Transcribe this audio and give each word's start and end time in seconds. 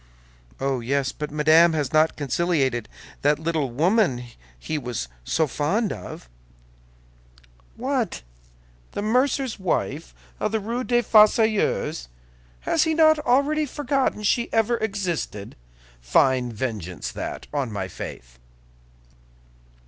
"Oh, 0.59 0.79
yes; 0.79 1.11
but 1.11 1.29
Madame 1.29 1.73
has 1.73 1.93
not 1.93 2.15
conciliated 2.15 2.89
that 3.21 3.37
little 3.37 3.69
woman 3.69 4.23
he 4.57 4.79
was 4.79 5.07
so 5.23 5.45
fond 5.45 5.93
of." 5.93 6.27
"What, 7.75 8.23
the 8.93 9.03
mercer's 9.03 9.59
wife 9.59 10.15
of 10.39 10.53
the 10.53 10.59
Rue 10.59 10.83
des 10.83 11.03
Fossoyeurs? 11.03 12.07
Has 12.61 12.81
he 12.81 12.95
not 12.95 13.19
already 13.19 13.67
forgotten 13.67 14.23
she 14.23 14.51
ever 14.51 14.77
existed? 14.77 15.55
Fine 16.01 16.51
vengeance 16.51 17.11
that, 17.11 17.45
on 17.53 17.71
my 17.71 17.87
faith!" 17.87 18.39